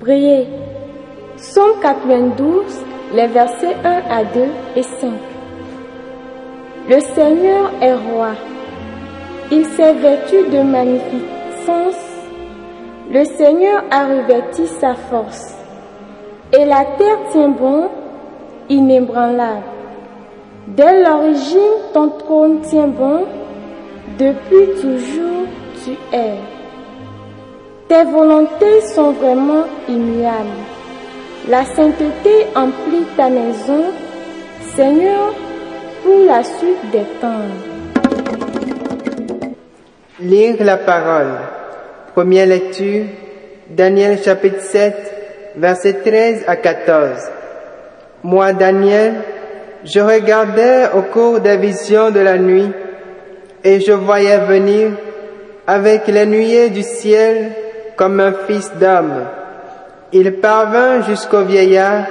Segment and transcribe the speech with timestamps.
[0.00, 0.46] Priez.
[1.36, 2.64] Somme 92,
[3.14, 4.40] les versets 1 à 2
[4.76, 5.10] et 5.
[6.88, 8.28] Le Seigneur est roi.
[9.50, 11.96] Il s'est vêtu de magnificence.
[13.10, 15.52] Le Seigneur a revêti sa force.
[16.52, 17.88] Et la terre tient bon,
[18.68, 19.64] inébranlable.
[20.68, 21.58] Dès l'origine,
[21.92, 23.24] ton trône tient bon.
[24.16, 25.46] Depuis toujours,
[25.82, 26.34] tu es.
[27.88, 30.62] Tes volontés sont vraiment immuables.
[31.48, 33.86] La sainteté emplit ta maison,
[34.76, 35.34] Seigneur,
[36.02, 37.48] pour la suite des temps.
[40.20, 41.34] Lire la parole.
[42.14, 43.04] Première lecture,
[43.68, 47.20] Daniel chapitre 7, versets 13 à 14.
[48.22, 49.14] Moi, Daniel,
[49.84, 52.72] je regardais au cours des visions de la nuit,
[53.62, 54.92] et je voyais venir
[55.66, 57.52] avec les nuées du ciel
[57.96, 59.24] comme un fils d'homme.
[60.12, 62.04] Il parvint jusqu'au vieillard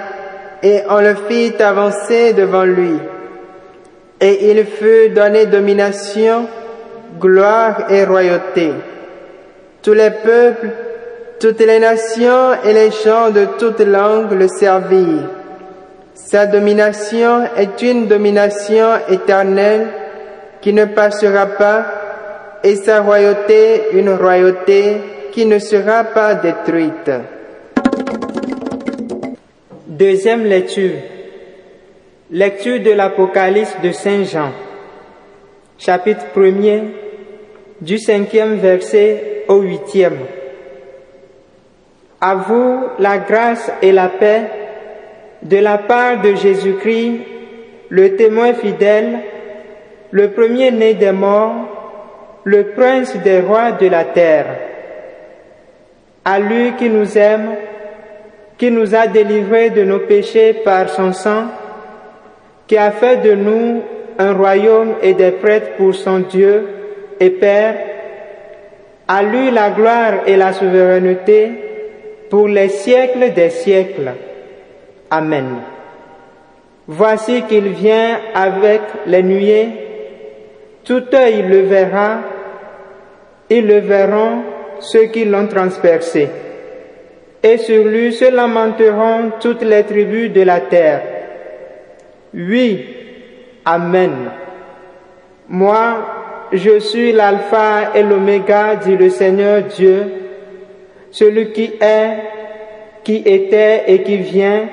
[0.61, 2.99] et on le fit avancer devant lui.
[4.25, 6.47] Et il fut donné domination,
[7.19, 8.71] gloire et royauté.
[9.83, 10.69] Tous les peuples,
[11.39, 15.29] toutes les nations et les gens de toutes langues le servirent.
[16.15, 19.89] Sa domination est une domination éternelle
[20.59, 21.85] qui ne passera pas
[22.63, 25.01] et sa royauté une royauté
[25.33, 27.11] qui ne sera pas détruite.
[29.87, 31.14] Deuxième lecture.
[32.31, 34.51] Lecture de l'Apocalypse de Saint Jean.
[35.77, 36.81] Chapitre 1er
[37.81, 40.17] du cinquième verset au huitième.
[42.19, 44.41] À vous la grâce et la paix
[45.43, 47.19] de la part de Jésus-Christ,
[47.89, 49.19] le témoin fidèle,
[50.09, 54.47] le premier-né des morts, le prince des rois de la terre
[56.25, 57.51] à lui qui nous aime,
[58.57, 61.49] qui nous a délivrés de nos péchés par son sang,
[62.67, 63.83] qui a fait de nous
[64.17, 66.67] un royaume et des prêtres pour son Dieu
[67.19, 67.75] et Père,
[69.07, 71.51] à lui la gloire et la souveraineté
[72.29, 74.11] pour les siècles des siècles.
[75.11, 75.57] Amen.
[76.87, 79.69] Voici qu'il vient avec les nuées,
[80.83, 82.19] tout œil le verra,
[83.49, 84.43] ils le verront
[84.79, 86.27] ceux qui l'ont transpercé.
[87.43, 91.14] Et sur lui se lamenteront toutes les tribus de la terre.
[92.35, 92.85] Oui,
[93.65, 94.29] Amen.
[95.49, 100.03] Moi, je suis l'alpha et l'oméga, dit le Seigneur Dieu,
[101.09, 102.17] celui qui est,
[103.03, 104.67] qui était et qui vient,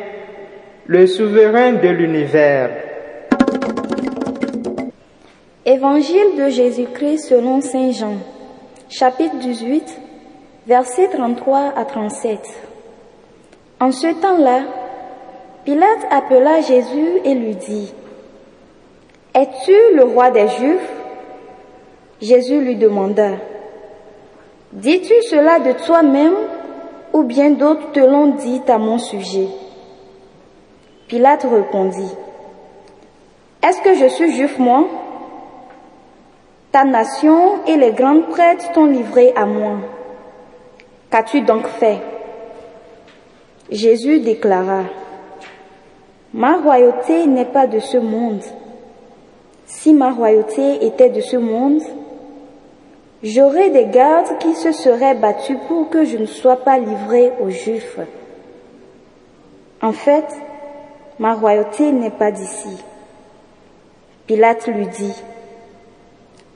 [0.86, 2.70] le souverain de l'univers.
[5.64, 8.16] Évangile de Jésus-Christ selon Saint Jean
[8.90, 10.00] chapitre 18,
[10.66, 12.40] versets 33 à 37.
[13.80, 14.64] En ce temps-là,
[15.64, 17.94] Pilate appela Jésus et lui dit,
[19.32, 20.90] Es-tu le roi des Juifs?
[22.20, 23.30] Jésus lui demanda,
[24.72, 26.34] Dis-tu cela de toi-même
[27.12, 29.46] ou bien d'autres te l'ont dit à mon sujet?
[31.06, 32.12] Pilate répondit,
[33.62, 34.88] Est-ce que je suis juif moi?
[36.72, 39.74] Ta nation et les grandes prêtres t'ont livré à moi.
[41.10, 42.00] Qu'as-tu donc fait?
[43.70, 44.84] Jésus déclara,
[46.34, 48.42] Ma royauté n'est pas de ce monde.
[49.66, 51.82] Si ma royauté était de ce monde,
[53.22, 57.50] j'aurais des gardes qui se seraient battus pour que je ne sois pas livré aux
[57.50, 57.98] Juifs.
[59.82, 60.26] En fait,
[61.18, 62.82] ma royauté n'est pas d'ici.
[64.26, 65.22] Pilate lui dit,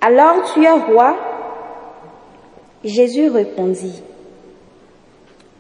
[0.01, 1.17] alors tu es roi?
[2.85, 4.03] Jésus répondit,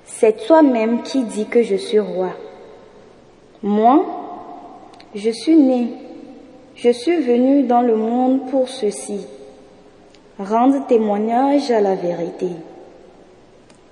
[0.05, 2.31] C'est toi-même qui dis que je suis roi.
[3.62, 4.05] Moi,
[5.14, 5.88] je suis né,
[6.75, 9.26] je suis venu dans le monde pour ceci,
[10.38, 12.50] rendre témoignage à la vérité.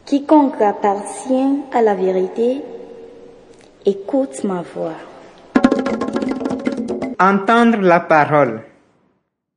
[0.04, 2.60] Quiconque appartient à la vérité,
[3.86, 4.96] écoute ma voix.
[7.18, 8.62] Entendre la parole.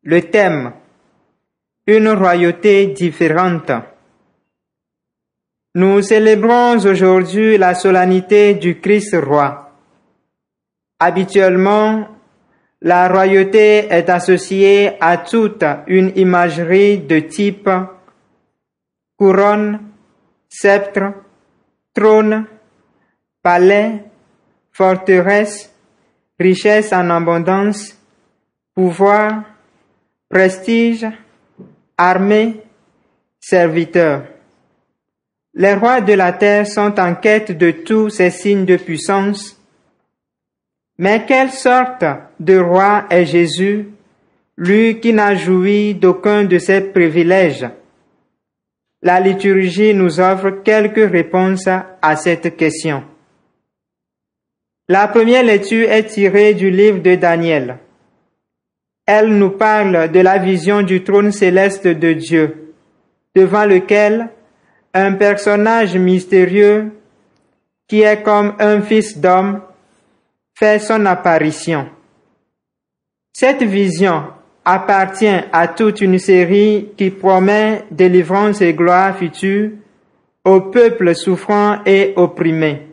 [0.03, 0.71] Le thème
[1.87, 3.71] une royauté différente.
[5.75, 9.66] Nous célébrons aujourd'hui la solennité du Christ roi.
[10.99, 12.07] Habituellement,
[12.81, 17.69] La royauté est associée à toute une imagerie de type
[19.17, 19.79] couronne,
[20.47, 21.13] sceptre,
[21.95, 22.45] trône,
[23.41, 24.03] palais,
[24.71, 25.73] forteresse,
[26.39, 27.97] richesse en abondance,
[28.75, 29.41] pouvoir,
[30.29, 31.07] prestige,
[31.97, 32.61] armée,
[33.39, 34.23] serviteur.
[35.55, 39.56] Les rois de la terre sont en quête de tous ces signes de puissance.
[40.99, 42.05] Mais quelle sorte
[42.39, 43.89] de roi est Jésus,
[44.57, 47.67] lui qui n'a joui d'aucun de ces privilèges?
[49.03, 53.03] La liturgie nous offre quelques réponses à cette question.
[54.89, 57.77] La première lecture est tirée du livre de Daniel.
[59.05, 62.73] Elle nous parle de la vision du trône céleste de Dieu,
[63.35, 64.29] devant lequel
[64.93, 66.91] un personnage mystérieux
[67.87, 69.61] qui est comme un fils d'homme
[70.57, 71.87] fait son apparition.
[73.31, 74.23] Cette vision
[74.65, 79.69] appartient à toute une série qui promet délivrance et gloire future
[80.43, 82.87] au peuple souffrant et opprimé.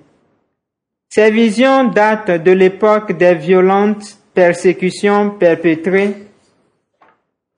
[1.09, 6.17] Ces visions datent de l'époque des violentes persécutions perpétrées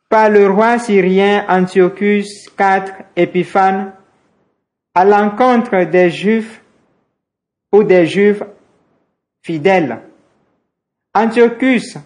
[0.09, 3.93] par le roi syrien Antiochus IV Épiphane
[4.95, 6.63] à l'encontre des Juifs
[7.73, 8.43] ou des Juifs
[9.47, 9.99] fidèles.
[11.15, 11.97] Antiochus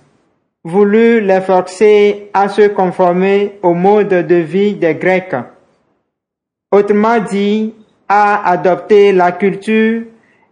[0.63, 5.35] voulut les forcer à se conformer au mode de vie des Grecs.
[6.71, 7.75] Autrement dit,
[8.07, 10.03] à adopter la culture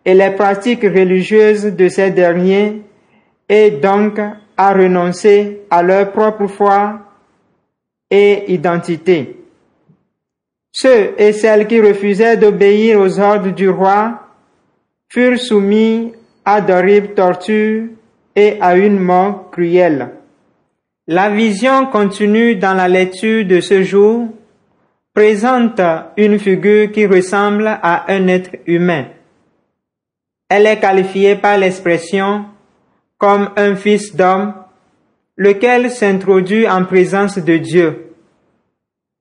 [0.04, 2.82] et les pratiques religieuses de ces derniers
[3.48, 4.18] et donc
[4.56, 7.00] à renoncer à leur propre foi
[8.10, 9.36] et identité.
[10.72, 14.20] Ceux et celles qui refusaient d'obéir aux ordres du roi
[15.08, 16.12] furent soumis
[16.50, 17.88] à d'horribles tortures
[18.34, 20.08] et à une mort cruelle.
[21.06, 24.28] La vision continue dans la lecture de ce jour
[25.12, 25.78] présente
[26.16, 29.08] une figure qui ressemble à un être humain.
[30.48, 32.46] Elle est qualifiée par l'expression
[33.18, 34.54] comme un fils d'homme,
[35.36, 38.14] lequel s'introduit en présence de Dieu.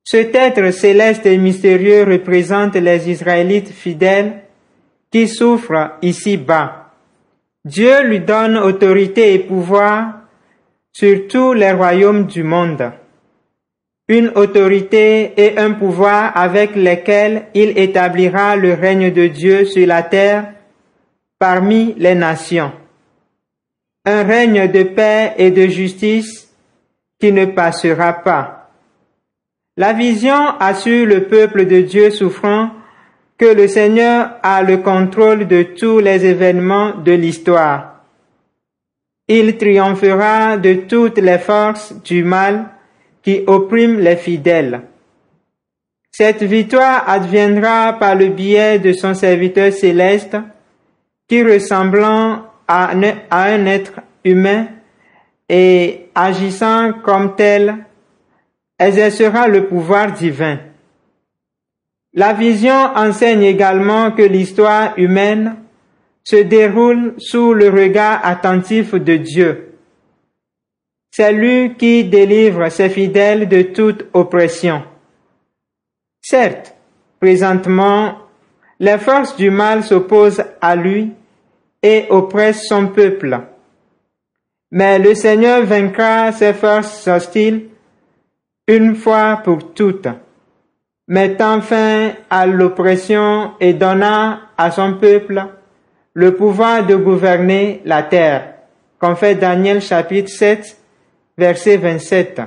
[0.06, 4.44] Cet être céleste et mystérieux représente les Israélites fidèles
[5.12, 6.87] qui souffrent ici-bas.
[7.68, 10.22] Dieu lui donne autorité et pouvoir
[10.94, 12.94] sur tous les royaumes du monde.
[14.08, 20.02] Une autorité et un pouvoir avec lesquels il établira le règne de Dieu sur la
[20.02, 20.54] terre
[21.40, 22.72] parmi les nations.
[24.06, 26.48] Un règne de paix et de justice
[27.20, 28.72] qui ne passera pas.
[29.76, 32.72] La vision assure le peuple de Dieu souffrant
[33.38, 38.04] que le Seigneur a le contrôle de tous les événements de l'histoire.
[39.28, 42.70] Il triomphera de toutes les forces du mal
[43.22, 44.82] qui oppriment les fidèles.
[46.12, 50.38] Cette victoire adviendra par le biais de son serviteur céleste
[51.28, 54.68] qui ressemblant à un être humain
[55.48, 57.86] et agissant comme tel
[58.80, 60.60] exercera le pouvoir divin.
[62.14, 65.58] La vision enseigne également que l'histoire humaine
[66.24, 69.76] se déroule sous le regard attentif de Dieu.
[71.12, 74.84] C'est lui qui délivre ses fidèles de toute oppression.
[76.22, 76.76] Certes,
[77.20, 78.18] présentement,
[78.80, 81.12] les forces du mal s'opposent à lui
[81.82, 83.40] et oppressent son peuple.
[84.72, 87.70] Mais le Seigneur vaincra ces forces hostiles
[88.68, 90.10] une fois pour toutes,
[91.08, 95.46] mettant fin à l'oppression et donnant à son peuple
[96.14, 98.56] le pouvoir de gouverner la terre,
[99.00, 100.78] comme fait Daniel chapitre 7,
[101.38, 102.42] verset 27.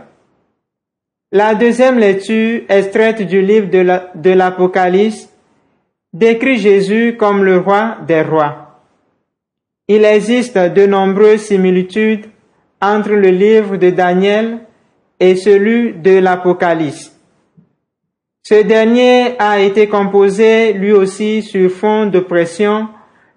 [1.33, 5.29] La deuxième lecture, extraite du livre de l'Apocalypse,
[6.13, 8.83] décrit Jésus comme le roi des rois.
[9.87, 12.27] Il existe de nombreuses similitudes
[12.83, 14.59] entre le livre de Daniel
[15.21, 17.20] et celui de l'Apocalypse.
[18.43, 22.89] Ce dernier a été composé lui aussi sur fond de pression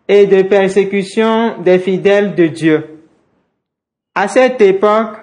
[0.07, 2.99] et de persécution des fidèles de Dieu.
[4.15, 5.17] À cette époque,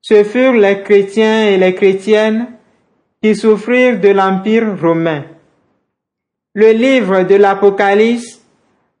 [0.00, 2.46] ce furent les chrétiens et les chrétiennes
[3.22, 5.24] qui souffrirent de l'Empire romain.
[6.54, 8.40] Le livre de l'Apocalypse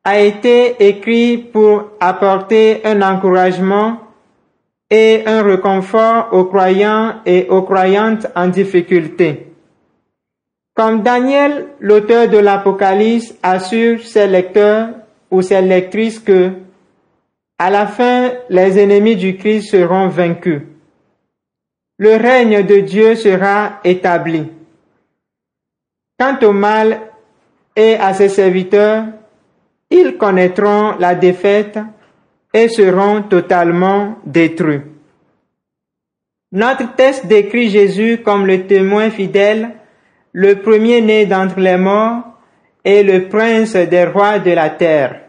[0.04, 3.98] a été écrit pour apporter un encouragement
[4.90, 9.51] et un réconfort aux croyants et aux croyantes en difficulté.
[10.74, 14.88] Comme Daniel, l'auteur de l'Apocalypse, assure ses lecteurs
[15.30, 16.52] ou ses lectrices que,
[17.58, 20.62] À la fin, les ennemis du Christ seront vaincus.
[21.98, 24.48] Le règne de Dieu sera établi.
[26.18, 27.00] Quant au mal
[27.76, 29.04] et à ses serviteurs,
[29.90, 31.78] ils connaîtront la défaite
[32.52, 34.80] et seront totalement détruits.
[36.50, 39.76] Notre texte décrit Jésus comme le témoin fidèle,
[40.32, 42.22] le premier-né d'entre les morts
[42.84, 45.20] et le prince des rois de la terre.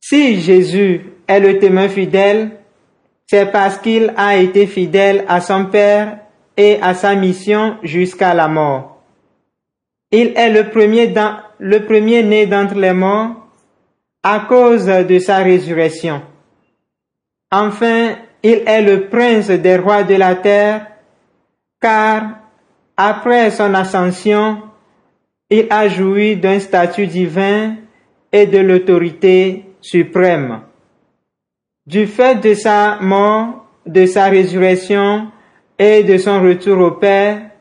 [0.00, 2.50] Si Jésus est le témoin fidèle,
[3.26, 6.18] c'est parce qu'il a été fidèle à son Père
[6.56, 9.02] et à sa mission jusqu'à la mort.
[10.10, 13.48] Il est le premier né d'entre les morts
[14.22, 16.22] à cause de sa résurrection.
[17.50, 20.86] Enfin, il est le prince des rois de la terre,
[21.80, 22.22] car
[23.00, 24.60] après son ascension,
[25.48, 27.76] il a joui d'un statut divin
[28.32, 30.62] et de l'autorité suprême.
[31.86, 35.28] Du fait de sa mort, de sa résurrection
[35.78, 37.52] et de son retour au Père,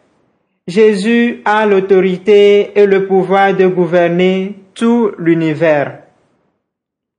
[0.65, 5.99] Jésus a l'autorité et le pouvoir de gouverner tout l'univers.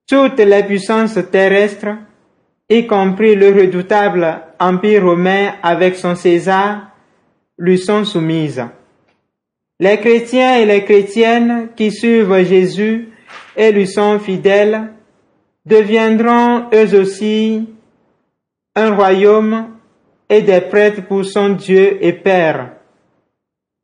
[0.09, 1.97] Toutes les puissances terrestres,
[2.69, 6.89] y compris le redoutable Empire romain avec son César,
[7.59, 8.65] lui sont soumises.
[9.81, 13.09] Les chrétiens et les chrétiennes qui suivent Jésus
[13.57, 14.93] et lui sont fidèles
[15.67, 17.69] deviendront eux aussi
[18.75, 19.69] un royaume
[20.29, 22.73] et des prêtres pour son Dieu et Père.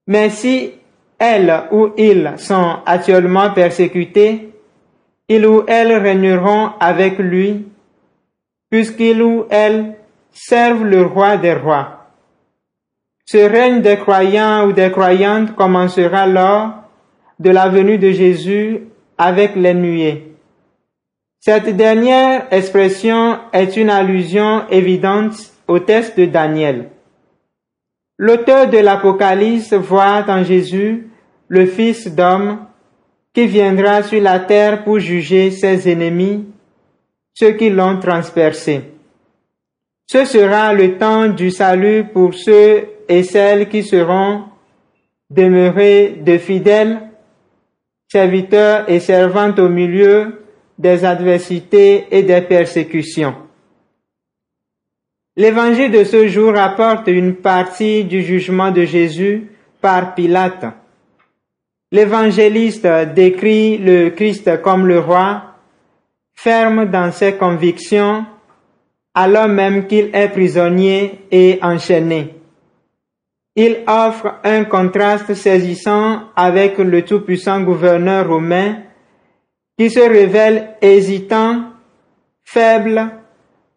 [0.06, 0.72] Mais si
[1.18, 4.52] elles ou ils sont actuellement persécutés,
[5.28, 7.66] ils ou elles régneront avec lui,
[8.70, 9.96] puisqu'ils ou elles
[10.32, 12.03] servent le roi des rois.
[13.26, 16.74] Ce règne des croyants ou des croyantes commencera lors
[17.38, 18.82] de la venue de Jésus
[19.16, 20.34] avec les nuées.
[21.40, 25.34] Cette dernière expression est une allusion évidente
[25.68, 26.90] au texte de Daniel.
[28.18, 31.08] L'auteur de l'Apocalypse voit en Jésus
[31.48, 32.58] le Fils d'homme
[33.34, 36.46] qui viendra sur la terre pour juger ses ennemis,
[37.34, 38.82] ceux qui l'ont transpercé.
[40.06, 44.44] Ce sera le temps du salut pour ceux et celles qui seront
[45.30, 47.00] demeurés de fidèles
[48.08, 50.44] serviteurs et servantes au milieu
[50.78, 53.34] des adversités et des persécutions.
[55.36, 59.48] L'évangile de ce jour rapporte une partie du jugement de Jésus
[59.80, 60.66] par Pilate.
[61.90, 65.56] L'évangéliste décrit le Christ comme le roi,
[66.34, 68.24] ferme dans ses convictions,
[69.12, 72.34] alors même qu'il est prisonnier et enchaîné.
[73.56, 78.78] Il offre un contraste saisissant avec le tout-puissant gouverneur romain
[79.78, 81.62] qui se révèle hésitant,
[82.44, 83.10] faible,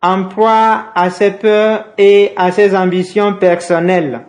[0.01, 4.21] en proie à ses peurs et à ses ambitions personnelles.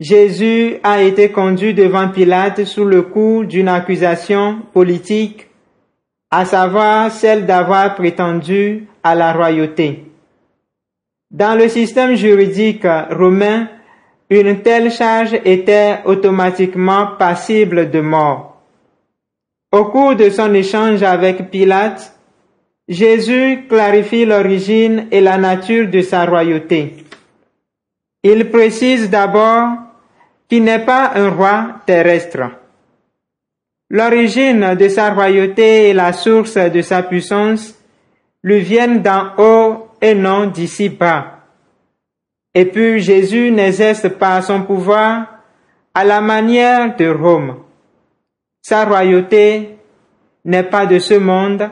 [0.00, 5.48] Jésus a été conduit devant Pilate sous le coup d'une accusation politique,
[6.30, 10.04] à savoir celle d'avoir prétendu à la royauté.
[11.30, 13.68] Dans le système juridique romain,
[14.30, 18.62] une telle charge était automatiquement passible de mort.
[19.72, 22.12] Au cours de son échange avec Pilate,
[22.88, 27.04] Jésus clarifie l'origine et la nature de sa royauté.
[28.22, 29.70] Il précise d'abord
[30.48, 32.50] qu'il n'est pas un roi terrestre.
[33.90, 37.74] L'origine de sa royauté et la source de sa puissance
[38.42, 41.33] lui viennent d'en haut et non d'ici bas.
[42.54, 45.26] Et puis Jésus n'exerce pas son pouvoir
[45.92, 47.56] à la manière de Rome.
[48.62, 49.76] Sa royauté
[50.44, 51.68] n'est pas de ce monde,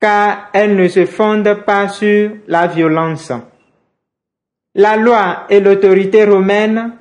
[0.00, 3.32] car elle ne se fonde pas sur la violence.
[4.74, 6.92] La loi et l'autorité romaine,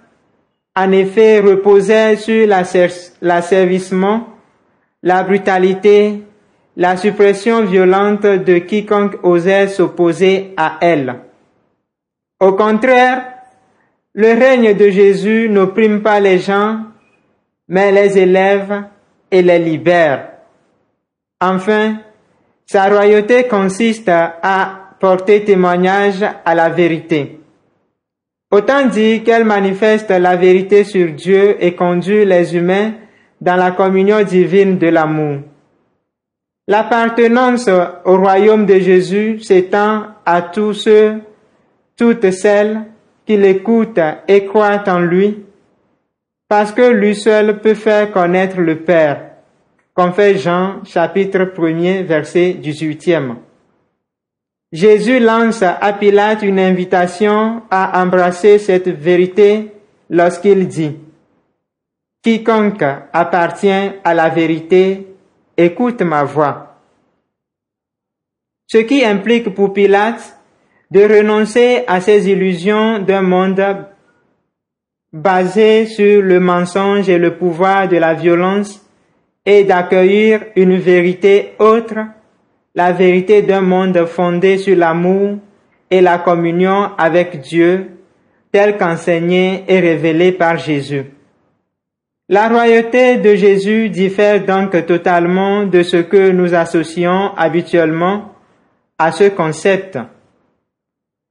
[0.76, 2.48] en effet, reposaient sur
[3.22, 4.30] l'asservissement,
[5.04, 6.24] la brutalité,
[6.78, 11.16] la suppression violente de quiconque osait s'opposer à elle.
[12.46, 13.24] Au contraire,
[14.14, 16.78] le règne de Jésus n'opprime pas les gens,
[17.68, 18.84] mais les élève
[19.32, 20.30] et les libère.
[21.42, 21.96] Enfin,
[22.68, 27.40] sa royauté consiste à porter témoignage à la vérité.
[28.52, 32.92] Autant dit qu'elle manifeste la vérité sur Dieu et conduit les humains
[33.42, 35.40] dans la communion divine de l'amour.
[36.68, 37.68] L'appartenance
[38.06, 41.22] au royaume de Jésus s'étend à tous ceux,
[41.98, 42.84] toutes celles
[43.26, 45.46] qui l'écoutent et croient en lui
[46.48, 49.32] parce que lui seul peut faire connaître le Père,
[49.94, 53.36] comme fait Jean chapitre 1er verset 18e.
[54.72, 59.72] Jésus lance à Pilate une invitation à embrasser cette vérité
[60.10, 60.98] lorsqu'il dit
[62.22, 62.84] Quiconque
[63.14, 65.08] appartient à la vérité,
[65.56, 66.82] écoute ma voix.
[68.68, 70.35] Ce qui implique pour Pilate
[70.92, 73.64] de renoncer à ses illusions d'un monde
[75.12, 78.86] basé sur le mensonge et le pouvoir de la violence
[79.46, 82.00] et d'accueillir une vérité autre,
[82.74, 85.38] la vérité d'un monde fondé sur l'amour
[85.90, 87.92] et la communion avec Dieu,
[88.52, 91.06] tel qu'enseigné et révélé par Jésus.
[92.28, 98.34] La royauté de Jésus diffère donc totalement de ce que nous associons habituellement
[98.98, 100.00] à ce concept.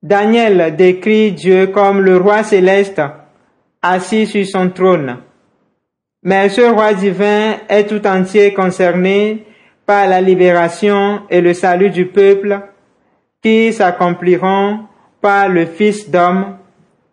[0.04, 3.00] Daniel décrit Dieu comme le roi céleste
[3.80, 5.16] assis sur son trône.
[6.23, 9.46] Mais ce roi divin est tout entier concerné
[9.87, 12.61] par la libération et le salut du peuple
[13.42, 14.80] qui s'accompliront
[15.23, 16.58] par le Fils d'homme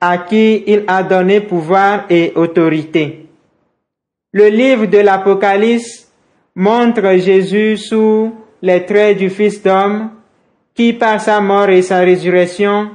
[0.01, 3.29] à qui il a donné pouvoir et autorité.
[4.33, 6.11] Le livre de l'Apocalypse
[6.55, 10.09] montre Jésus sous les traits du Fils d'homme
[10.81, 12.89] qui par sa mort et sa résurrection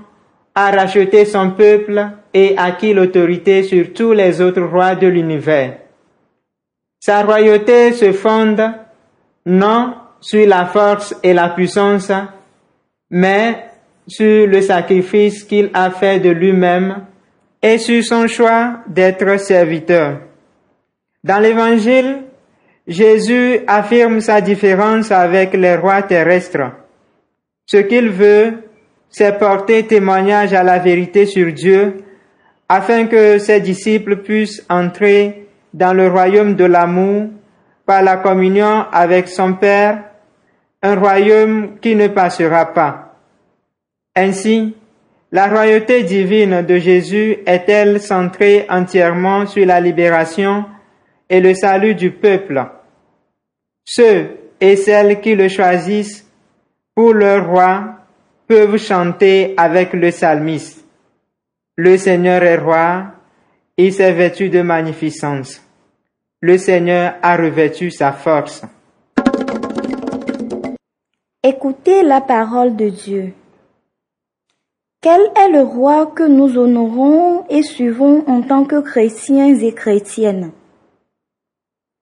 [0.57, 5.79] a racheté son peuple et acquis l'autorité sur tous les autres rois de l'univers.
[6.99, 8.61] Sa royauté se fonde
[9.45, 12.11] non sur la force et la puissance,
[13.09, 13.67] mais
[14.09, 17.05] sur le sacrifice qu'il a fait de lui-même
[17.63, 20.23] et sur son choix d'être serviteur.
[21.23, 22.23] Dans l'Évangile,
[22.89, 26.86] Jésus affirme sa différence avec les rois terrestres.
[27.67, 28.63] Ce qu'il veut,
[29.11, 32.05] c'est porter témoignage à la vérité sur Dieu,
[32.69, 37.29] afin que ses disciples puissent entrer dans le royaume de l'amour
[37.85, 40.05] par la communion avec son Père,
[40.83, 43.17] un royaume qui ne passera pas.
[44.15, 44.75] Ainsi,
[45.33, 50.65] la royauté divine de Jésus est-elle centrée entièrement sur la libération
[51.29, 52.65] et le salut du peuple?
[53.85, 56.26] Ceux et celles qui le choisissent
[56.97, 57.99] pour leur roi
[58.49, 60.83] peuvent chanter avec le psalmiste.
[61.77, 63.13] Le Seigneur est roi,
[63.77, 65.63] il s'est vêtu de magnificence.
[66.41, 68.63] Le Seigneur a revêtu sa force.
[71.43, 73.35] Écoutez la parole de Dieu.
[75.03, 80.51] Quel est le roi que nous honorons et suivons en tant que chrétiens et chrétiennes?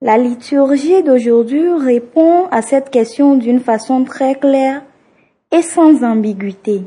[0.00, 4.82] La liturgie d'aujourd'hui répond à cette question d'une façon très claire
[5.50, 6.82] et sans ambiguïté.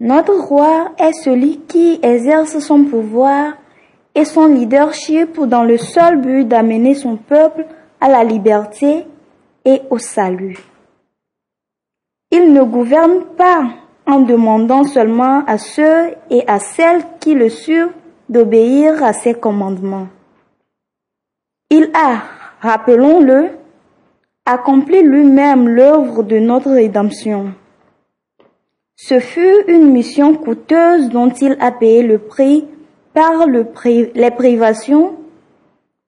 [0.00, 3.54] Notre roi est celui qui exerce son pouvoir
[4.14, 7.66] et son leadership dans le seul but d'amener son peuple
[8.00, 9.06] à la liberté
[9.64, 10.58] et au salut.
[12.30, 13.64] Il ne gouverne pas
[14.06, 17.92] en demandant seulement à ceux et à celles qui le suivent
[18.28, 20.08] d'obéir à ses commandements.
[21.70, 22.22] Il a,
[22.60, 23.50] rappelons-le,
[24.46, 27.52] accompli lui-même l'œuvre de notre rédemption.
[28.96, 32.66] Ce fut une mission coûteuse dont il a payé le prix
[33.12, 35.16] par les privations,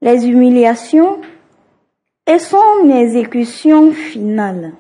[0.01, 1.21] les humiliations
[2.27, 4.73] et son exécution finale.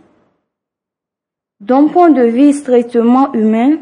[1.60, 3.76] D'un point de vue strictement humain,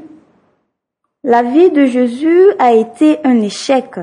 [1.22, 4.00] la vie de Jésus a été un échec.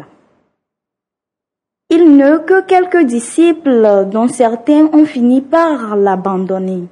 [1.97, 6.89] Il ne que quelques disciples dont certains ont fini par l'abandonner.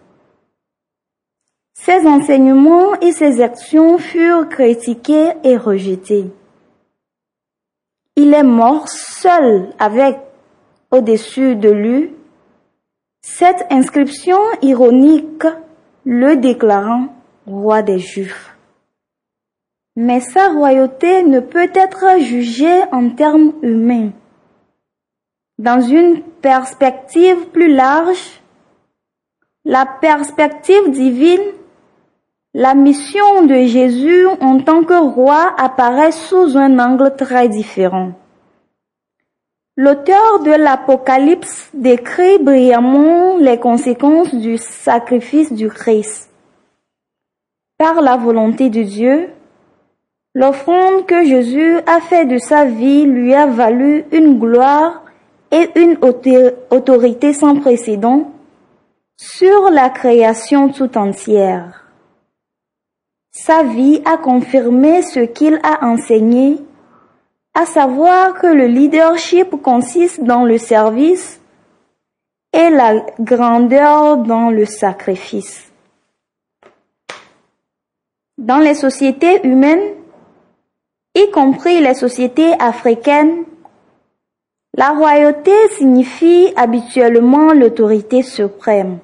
[1.74, 6.32] Ses enseignements et ses actions furent critiqués et rejetés.
[8.16, 10.20] Il est mort seul avec
[10.90, 12.16] au-dessus de lui
[13.22, 15.44] cette inscription ironique
[16.06, 17.08] le déclarant
[17.46, 18.56] roi des Juifs.
[19.98, 24.12] Mais sa royauté ne peut être jugée en termes humains.
[25.60, 28.42] Dans une perspective plus large,
[29.66, 31.52] la perspective divine,
[32.56, 38.14] la mission de Jésus en tant que roi apparaît sous un angle très différent.
[39.78, 46.32] L'auteur de l'Apocalypse décrit brillamment les conséquences du sacrifice du Christ.
[47.78, 49.30] Par la volonté de Dieu,
[50.34, 55.03] l'offrande que Jésus a fait de sa vie lui a valu une gloire
[55.54, 56.00] et une
[56.72, 58.32] autorité sans précédent
[59.16, 61.86] sur la création tout entière.
[63.32, 66.58] Sa vie a confirmé ce qu'il a enseigné,
[67.54, 71.40] à savoir que le leadership consiste dans le service
[72.52, 75.72] et la grandeur dans le sacrifice.
[78.40, 79.94] Dans les sociétés humaines,
[81.14, 83.46] y compris les sociétés africaines,
[84.76, 88.98] la royauté signifie habituellement l'autorité suprême.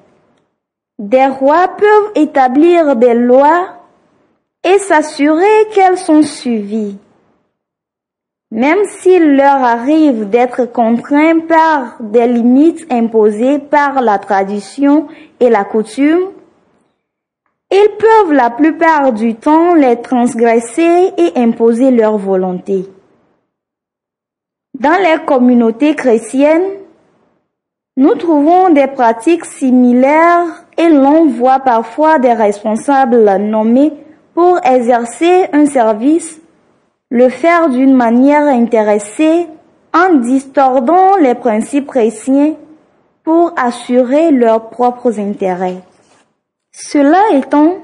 [0.98, 3.68] Des rois peuvent établir des lois
[4.64, 6.98] et s'assurer qu'elles sont suivies.
[8.50, 15.06] Même s'il leur arrive d'être contraints par des limites imposées par la tradition
[15.38, 16.32] et la coutume,
[17.70, 22.88] ils peuvent la plupart du temps les transgresser et imposer leur volonté.
[24.80, 26.70] Dans les communautés chrétiennes,
[27.98, 33.92] nous trouvons des pratiques similaires et l'on voit parfois des responsables nommés
[34.32, 36.40] pour exercer un service,
[37.10, 39.48] le faire d'une manière intéressée
[39.94, 42.54] en distordant les principes chrétiens
[43.22, 45.82] pour assurer leurs propres intérêts.
[46.72, 47.74] Cela étant,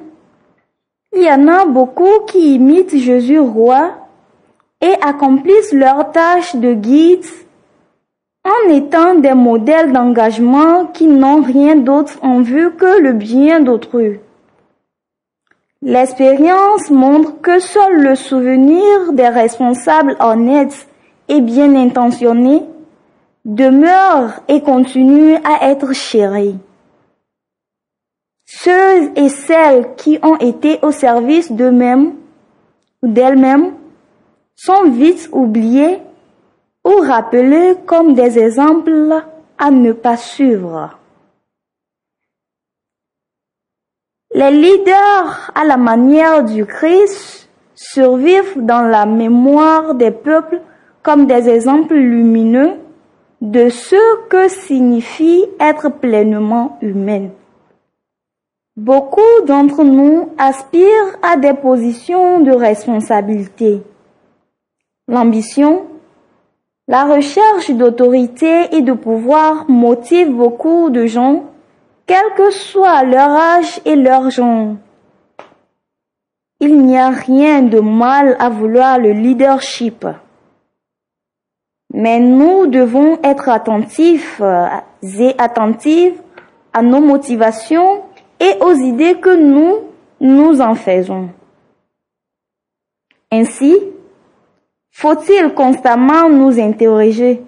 [1.14, 4.05] il y en a beaucoup qui imitent Jésus roi
[4.80, 7.24] et accomplissent leur tâche de guide
[8.44, 14.20] en étant des modèles d'engagement qui n'ont rien d'autre en vue que le bien d'autrui.
[15.82, 20.88] L'expérience montre que seul le souvenir des responsables honnêtes
[21.28, 22.62] et bien intentionnés
[23.44, 26.56] demeure et continue à être chéri.
[28.46, 32.14] Ceux et celles qui ont été au service d'eux-mêmes
[33.02, 33.72] ou d'elles-mêmes
[34.56, 36.00] sont vite oubliés
[36.84, 39.22] ou rappelés comme des exemples
[39.58, 40.98] à ne pas suivre.
[44.34, 50.60] Les leaders à la manière du Christ survivent dans la mémoire des peuples
[51.02, 52.72] comme des exemples lumineux
[53.40, 57.28] de ce que signifie être pleinement humain.
[58.76, 63.82] Beaucoup d'entre nous aspirent à des positions de responsabilité.
[65.08, 65.86] L'ambition,
[66.88, 71.44] la recherche d'autorité et de pouvoir motive beaucoup de gens,
[72.06, 74.76] quel que soit leur âge et leur genre.
[76.60, 80.06] Il n'y a rien de mal à vouloir le leadership.
[81.92, 84.40] Mais nous devons être attentifs
[85.02, 86.20] et attentives
[86.72, 88.02] à nos motivations
[88.40, 89.86] et aux idées que nous
[90.20, 91.30] nous en faisons.
[93.32, 93.74] Ainsi,
[94.98, 97.44] faut-il constamment nous interroger?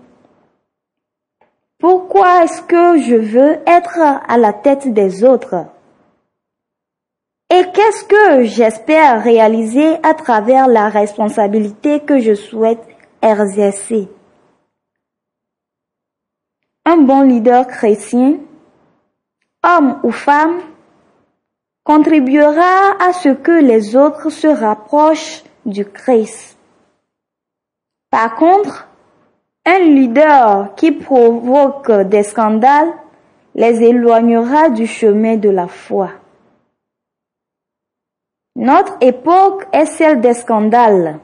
[1.78, 5.64] Pourquoi est-ce que je veux être à la tête des autres?
[7.48, 12.84] Et qu'est-ce que j'espère réaliser à travers la responsabilité que je souhaite
[13.22, 14.10] exercer?
[16.84, 18.40] Un bon leader chrétien,
[19.64, 20.60] homme ou femme,
[21.82, 26.57] contribuera à ce que les autres se rapprochent du Christ.
[28.10, 28.88] Par contre,
[29.66, 32.92] un leader qui provoque des scandales
[33.54, 36.10] les éloignera du chemin de la foi.
[38.56, 41.18] Notre époque est celle des scandales.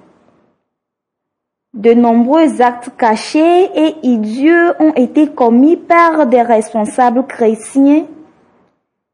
[1.72, 8.06] De nombreux actes cachés et idieux ont été commis par des responsables chrétiens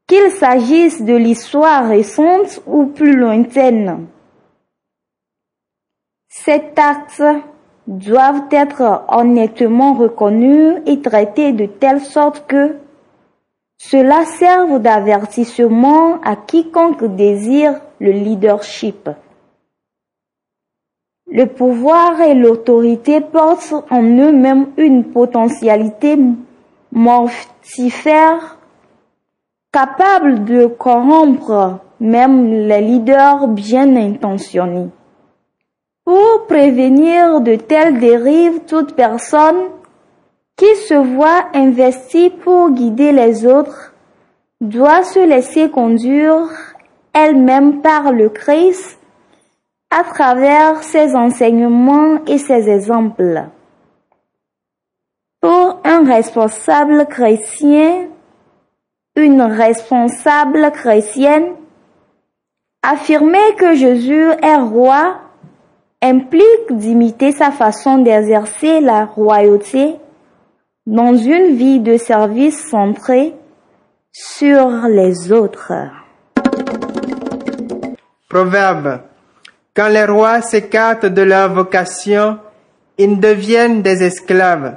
[0.07, 4.07] qu'il s'agisse de l'histoire récente ou plus lointaine.
[6.27, 7.23] Ces actes
[7.87, 12.75] doivent être honnêtement reconnus et traités de telle sorte que
[13.77, 19.09] cela serve d'avertissement à quiconque désire le leadership.
[21.31, 26.17] Le pouvoir et l'autorité portent en eux-mêmes une potentialité
[26.91, 28.57] mortifère
[29.71, 34.89] capable de corrompre même les leaders bien intentionnés.
[36.03, 39.69] Pour prévenir de telles dérives, toute personne
[40.57, 43.93] qui se voit investie pour guider les autres
[44.61, 46.49] doit se laisser conduire
[47.13, 48.99] elle-même par le Christ
[49.89, 53.43] à travers ses enseignements et ses exemples.
[55.41, 58.07] Pour un responsable chrétien,
[59.15, 61.55] une responsable chrétienne,
[62.81, 65.19] affirmer que Jésus est roi
[66.01, 69.95] implique d'imiter sa façon d'exercer la royauté
[70.85, 73.35] dans une vie de service centrée
[74.11, 75.73] sur les autres.
[78.29, 79.01] Proverbe.
[79.75, 82.39] Quand les rois s'écartent de leur vocation,
[82.97, 84.75] ils deviennent des esclaves.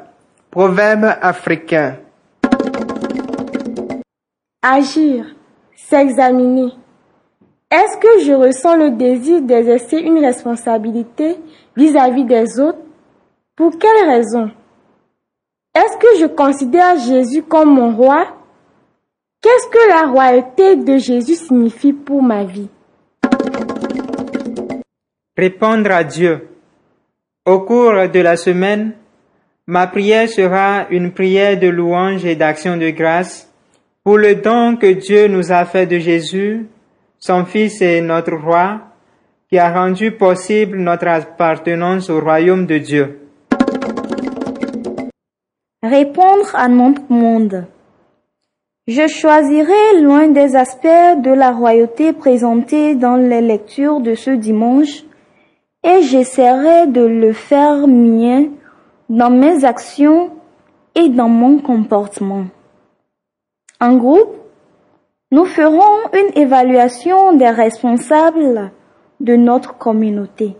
[0.50, 1.96] Proverbe africain.
[4.62, 5.26] Agir,
[5.76, 6.72] s'examiner.
[7.76, 11.38] Est-ce que je ressens le désir d'exercer une responsabilité
[11.76, 12.78] vis-à-vis des autres?
[13.56, 14.48] Pour quelle raison?
[15.74, 18.28] Est-ce que je considère Jésus comme mon roi?
[19.42, 22.68] Qu'est-ce que la royauté de Jésus signifie pour ma vie?
[25.36, 26.46] Répondre à Dieu.
[27.44, 28.92] Au cours de la semaine,
[29.66, 33.52] ma prière sera une prière de louange et d'action de grâce
[34.04, 36.68] pour le don que Dieu nous a fait de Jésus,
[37.26, 38.80] son Fils et notre Roi,
[39.48, 43.20] qui a rendu possible notre appartenance au royaume de Dieu.
[45.82, 47.64] Répondre à notre monde.
[48.86, 55.04] Je choisirai l'un des aspects de la royauté présentés dans les lectures de ce dimanche
[55.82, 58.48] et j'essaierai de le faire mien
[59.08, 60.30] dans mes actions
[60.94, 62.44] et dans mon comportement.
[63.80, 64.43] En groupe,
[65.34, 68.70] nous ferons une évaluation des responsables
[69.18, 70.56] de notre communauté.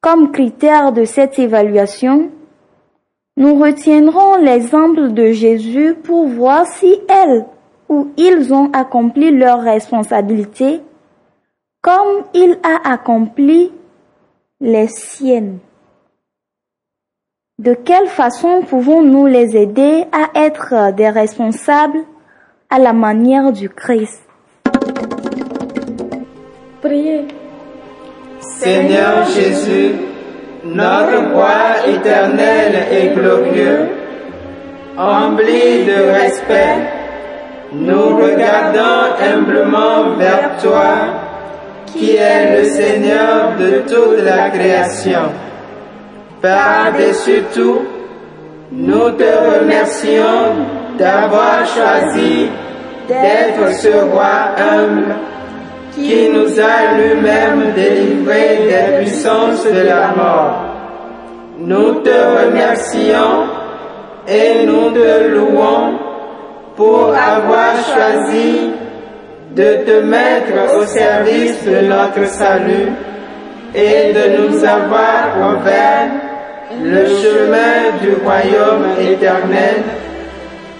[0.00, 2.30] Comme critère de cette évaluation,
[3.36, 7.44] nous retiendrons l'exemple de Jésus pour voir si elles
[7.90, 10.80] ou ils ont accompli leurs responsabilités
[11.82, 13.70] comme il a accompli
[14.62, 15.58] les siennes.
[17.58, 22.02] De quelle façon pouvons-nous les aider à être des responsables
[22.68, 24.22] à la manière du Christ
[26.82, 27.26] Priez.
[28.40, 29.92] Seigneur Jésus,
[30.64, 33.88] notre roi éternel et glorieux,
[34.96, 36.78] empli de respect,
[37.72, 40.94] nous regardons humblement vers toi,
[41.86, 45.32] qui es le Seigneur de toute la création.
[46.40, 47.82] Par-dessus tout,
[48.70, 52.48] nous te remercions d'avoir choisi
[53.08, 55.14] d'être ce roi humble
[55.94, 60.60] qui nous a lui-même délivrés des puissances de la mort.
[61.58, 63.46] Nous te remercions
[64.28, 65.98] et nous te louons
[66.76, 68.72] pour avoir choisi
[69.54, 72.92] de te mettre au service de notre salut
[73.74, 76.08] et de nous avoir ouvert
[76.82, 79.82] le chemin du royaume éternel